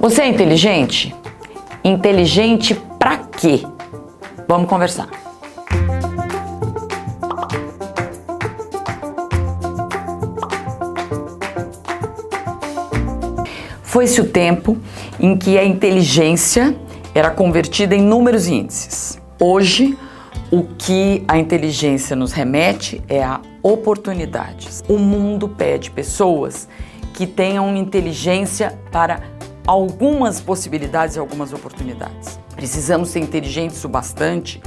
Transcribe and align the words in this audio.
Você 0.00 0.22
é 0.22 0.28
inteligente? 0.28 1.14
Inteligente 1.84 2.74
pra 2.98 3.18
quê? 3.18 3.60
Vamos 4.48 4.66
conversar. 4.66 5.10
Foi-se 13.82 14.22
o 14.22 14.24
tempo 14.24 14.78
em 15.20 15.36
que 15.36 15.58
a 15.58 15.64
inteligência 15.66 16.74
era 17.14 17.28
convertida 17.28 17.94
em 17.94 18.00
números 18.00 18.46
e 18.46 18.54
índices. 18.54 19.20
Hoje, 19.38 19.98
o 20.50 20.62
que 20.78 21.22
a 21.28 21.36
inteligência 21.36 22.16
nos 22.16 22.32
remete 22.32 23.02
é 23.06 23.22
a 23.22 23.38
oportunidades. 23.62 24.82
O 24.88 24.96
mundo 24.96 25.46
pede 25.46 25.90
pessoas 25.90 26.66
que 27.12 27.26
tenham 27.26 27.76
inteligência 27.76 28.78
para 28.90 29.20
algumas 29.70 30.40
possibilidades 30.40 31.14
e 31.14 31.20
algumas 31.20 31.52
oportunidades. 31.52 32.40
Precisamos 32.56 33.08
ser 33.10 33.20
inteligentes 33.20 33.84
o 33.84 33.88
bastante 33.88 34.60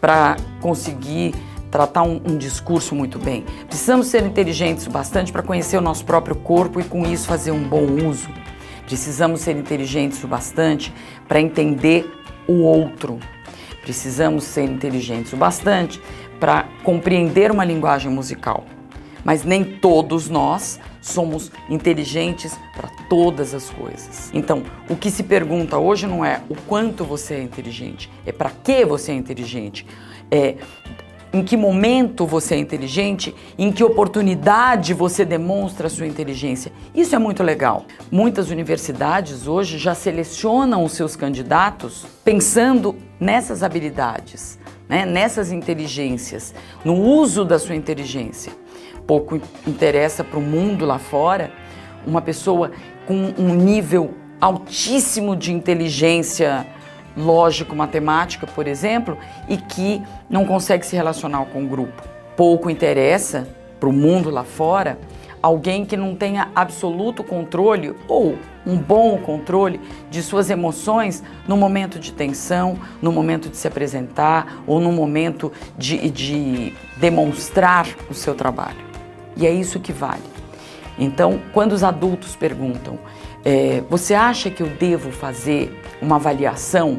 para 0.00 0.36
conseguir 0.62 1.34
tratar 1.70 2.02
um, 2.02 2.18
um, 2.26 2.38
discurso 2.38 2.94
muito 2.94 3.18
bem. 3.18 3.44
Precisamos 3.66 4.06
ser 4.06 4.24
inteligentes 4.24 4.86
o 4.86 4.90
bastante 4.90 5.30
para 5.30 5.42
conhecer 5.42 5.76
o 5.76 5.82
nosso 5.82 6.02
próprio 6.02 6.34
corpo 6.34 6.80
e 6.80 6.84
com 6.84 7.02
isso 7.02 7.26
fazer 7.26 7.50
um 7.50 7.62
bom 7.62 7.84
uso. 8.08 8.30
Precisamos 8.86 9.42
ser 9.42 9.54
inteligentes 9.54 10.24
o 10.24 10.26
bastante 10.26 10.94
para 11.28 11.38
entender 11.38 12.10
o 12.46 12.62
outro. 12.62 13.18
Precisamos 13.82 14.44
ser 14.44 14.64
inteligentes 14.64 15.30
o 15.34 15.36
bastante 15.36 16.00
para 16.40 16.66
compreender 16.82 17.50
uma 17.50 17.66
linguagem 17.66 18.10
musical. 18.10 18.64
Mas 19.28 19.44
nem 19.44 19.62
todos 19.62 20.30
nós 20.30 20.80
somos 21.02 21.52
inteligentes 21.68 22.58
para 22.74 22.88
todas 23.10 23.52
as 23.52 23.68
coisas. 23.68 24.30
Então, 24.32 24.62
o 24.88 24.96
que 24.96 25.10
se 25.10 25.22
pergunta 25.22 25.76
hoje 25.76 26.06
não 26.06 26.24
é 26.24 26.40
o 26.48 26.54
quanto 26.54 27.04
você 27.04 27.34
é 27.34 27.42
inteligente, 27.42 28.10
é 28.24 28.32
para 28.32 28.48
que 28.48 28.86
você 28.86 29.12
é 29.12 29.14
inteligente. 29.14 29.86
É 30.30 30.54
em 31.30 31.44
que 31.44 31.58
momento 31.58 32.26
você 32.26 32.54
é 32.54 32.58
inteligente, 32.58 33.34
em 33.58 33.70
que 33.70 33.84
oportunidade 33.84 34.94
você 34.94 35.26
demonstra 35.26 35.88
a 35.88 35.90
sua 35.90 36.06
inteligência. 36.06 36.72
Isso 36.94 37.14
é 37.14 37.18
muito 37.18 37.42
legal. 37.42 37.84
Muitas 38.10 38.48
universidades 38.48 39.46
hoje 39.46 39.76
já 39.76 39.94
selecionam 39.94 40.82
os 40.82 40.92
seus 40.92 41.14
candidatos 41.16 42.06
pensando 42.24 42.96
nessas 43.20 43.62
habilidades, 43.62 44.58
né, 44.88 45.04
nessas 45.04 45.52
inteligências, 45.52 46.54
no 46.84 46.94
uso 46.94 47.44
da 47.44 47.58
sua 47.58 47.74
inteligência. 47.74 48.52
Pouco 49.06 49.40
interessa 49.66 50.24
para 50.24 50.38
o 50.38 50.42
mundo 50.42 50.84
lá 50.84 50.98
fora 50.98 51.52
uma 52.06 52.22
pessoa 52.22 52.70
com 53.06 53.32
um 53.38 53.54
nível 53.54 54.14
altíssimo 54.40 55.34
de 55.34 55.52
inteligência 55.52 56.66
lógico-matemática, 57.16 58.46
por 58.46 58.66
exemplo, 58.66 59.18
e 59.48 59.56
que 59.56 60.02
não 60.30 60.44
consegue 60.44 60.86
se 60.86 60.94
relacionar 60.94 61.44
com 61.46 61.64
o 61.64 61.66
grupo. 61.66 62.02
Pouco 62.36 62.70
interessa 62.70 63.48
para 63.80 63.88
o 63.88 63.92
mundo 63.92 64.30
lá 64.30 64.44
fora 64.44 64.98
alguém 65.42 65.84
que 65.84 65.96
não 65.96 66.14
tenha 66.14 66.50
absoluto 66.54 67.22
controle 67.22 67.94
ou 68.08 68.36
um 68.66 68.76
bom 68.76 69.18
controle 69.18 69.80
de 70.10 70.22
suas 70.22 70.50
emoções 70.50 71.22
no 71.46 71.56
momento 71.56 71.98
de 71.98 72.12
tensão, 72.12 72.78
no 73.00 73.10
momento 73.10 73.48
de 73.48 73.56
se 73.56 73.66
apresentar 73.66 74.62
ou 74.66 74.80
no 74.80 74.92
momento 74.92 75.52
de, 75.76 76.10
de 76.10 76.72
demonstrar 76.96 77.86
o 78.10 78.14
seu 78.14 78.34
trabalho. 78.34 78.86
E 79.36 79.46
é 79.46 79.50
isso 79.50 79.80
que 79.80 79.92
vale. 79.92 80.22
Então, 80.98 81.40
quando 81.52 81.72
os 81.72 81.84
adultos 81.84 82.34
perguntam, 82.34 82.98
é, 83.44 83.82
você 83.88 84.14
acha 84.14 84.50
que 84.50 84.62
eu 84.62 84.68
devo 84.68 85.12
fazer 85.12 85.80
uma 86.02 86.16
avaliação 86.16 86.98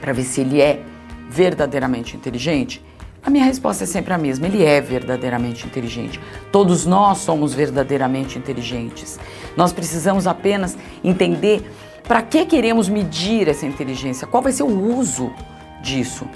para 0.00 0.12
ver 0.12 0.24
se 0.24 0.40
ele 0.40 0.60
é 0.60 0.82
verdadeiramente 1.30 2.16
inteligente? 2.16 2.84
A 3.24 3.30
minha 3.30 3.44
resposta 3.44 3.84
é 3.84 3.86
sempre 3.86 4.12
a 4.12 4.18
mesma: 4.18 4.46
ele 4.46 4.62
é 4.62 4.80
verdadeiramente 4.80 5.66
inteligente. 5.66 6.20
Todos 6.52 6.84
nós 6.84 7.18
somos 7.18 7.54
verdadeiramente 7.54 8.38
inteligentes. 8.38 9.18
Nós 9.56 9.72
precisamos 9.72 10.26
apenas 10.26 10.76
entender 11.02 11.70
para 12.02 12.20
que 12.20 12.44
queremos 12.44 12.88
medir 12.88 13.48
essa 13.48 13.64
inteligência, 13.64 14.26
qual 14.26 14.42
vai 14.42 14.52
ser 14.52 14.62
o 14.62 14.96
uso 14.98 15.32
disso. 15.82 16.26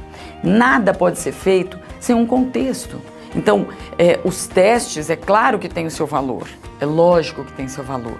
Nada 0.42 0.94
pode 0.94 1.18
ser 1.18 1.32
feito 1.32 1.78
sem 2.00 2.14
um 2.14 2.24
contexto. 2.24 3.00
Então, 3.36 3.68
é, 3.98 4.18
os 4.24 4.46
testes, 4.46 5.10
é 5.10 5.16
claro 5.16 5.58
que 5.58 5.68
tem 5.68 5.86
o 5.86 5.90
seu 5.90 6.06
valor, 6.06 6.48
é 6.80 6.86
lógico 6.86 7.44
que 7.44 7.52
tem 7.52 7.68
seu 7.68 7.84
valor 7.84 8.18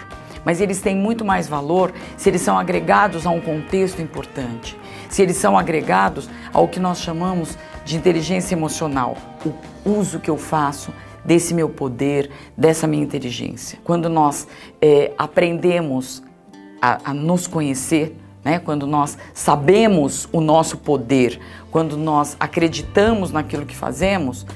mas 0.49 0.63
eles 0.63 0.81
têm 0.81 0.97
muito 0.97 1.27
mais 1.27 1.47
valor 1.47 1.93
se 2.17 2.31
eles 2.31 2.41
são 2.41 2.59
agregados 2.59 3.27
a 3.27 3.31
um 3.31 3.39
contexto 3.39 4.01
importante, 4.01 4.79
se 5.07 5.21
eles 5.21 5.37
são 5.37 5.59
agregados 5.59 6.27
ao 6.55 6.67
que 6.67 6.81
nós 6.81 7.03
chamamos 7.03 7.59
de 7.85 7.99
inteligência 7.99 8.55
emocional, 8.55 9.15
o 9.45 9.91
uso 9.91 10.19
que 10.19 10.31
eu 10.31 10.39
faço 10.39 10.91
desse 11.23 11.53
meu 11.53 11.69
poder, 11.69 12.31
dessa 12.57 12.87
minha 12.87 13.05
inteligência. 13.05 13.79
Quando 13.85 14.09
nós 14.09 14.49
é, 14.81 15.13
aprendemos 15.19 16.23
a, 16.81 17.11
a 17.11 17.13
nos 17.13 17.47
conhecer, 17.47 18.17
né? 18.43 18.59
quando 18.59 18.87
nós 18.87 19.19
sabemos 19.35 20.27
o 20.33 20.41
nosso 20.41 20.79
poder, 20.79 21.39
quando 21.71 21.95
nós 21.95 22.39
acreditamos 22.41 23.31
naquilo 23.31 23.67
que 23.67 23.77
fazemos, 23.77 24.47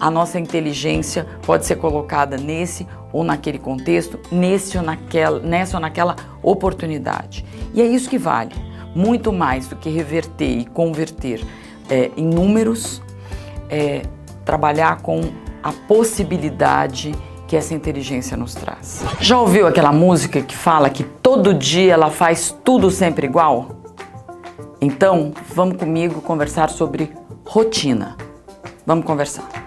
a 0.00 0.10
nossa 0.10 0.40
inteligência 0.40 1.26
pode 1.42 1.66
ser 1.66 1.76
colocada 1.76 2.36
nesse 2.36 2.86
ou 3.12 3.22
naquele 3.22 3.58
contexto, 3.58 4.18
nesse 4.32 4.78
ou 4.78 4.82
naquela, 4.82 5.38
nessa 5.40 5.76
ou 5.76 5.80
naquela 5.80 6.16
oportunidade. 6.42 7.44
E 7.74 7.82
é 7.82 7.86
isso 7.86 8.08
que 8.08 8.18
vale, 8.18 8.54
muito 8.94 9.32
mais 9.32 9.68
do 9.68 9.76
que 9.76 9.90
reverter 9.90 10.60
e 10.60 10.64
converter 10.64 11.44
é, 11.88 12.10
em 12.16 12.24
números, 12.24 13.02
é, 13.68 14.02
trabalhar 14.44 15.02
com 15.02 15.20
a 15.62 15.72
possibilidade 15.72 17.14
que 17.46 17.56
essa 17.56 17.74
inteligência 17.74 18.36
nos 18.36 18.54
traz. 18.54 19.04
Já 19.20 19.38
ouviu 19.38 19.66
aquela 19.66 19.92
música 19.92 20.40
que 20.40 20.56
fala 20.56 20.88
que 20.88 21.02
todo 21.02 21.52
dia 21.52 21.92
ela 21.92 22.10
faz 22.10 22.56
tudo 22.64 22.90
sempre 22.90 23.26
igual? 23.26 23.80
Então, 24.80 25.32
vamos 25.52 25.76
comigo 25.76 26.22
conversar 26.22 26.70
sobre 26.70 27.12
rotina. 27.44 28.16
Vamos 28.86 29.04
conversar. 29.04 29.59